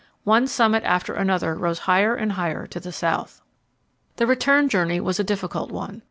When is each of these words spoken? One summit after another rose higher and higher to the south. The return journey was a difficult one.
One 0.23 0.47
summit 0.47 0.83
after 0.83 1.13
another 1.13 1.53
rose 1.53 1.77
higher 1.85 2.15
and 2.15 2.31
higher 2.31 2.65
to 2.65 2.79
the 2.79 2.91
south. 2.91 3.43
The 4.15 4.25
return 4.25 4.67
journey 4.67 4.99
was 4.99 5.19
a 5.19 5.23
difficult 5.23 5.69
one. 5.69 5.99